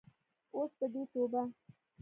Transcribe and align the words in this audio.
اوس 0.55 0.71
به 0.77 0.85
دې 0.93 1.01
توبه. 1.11 1.41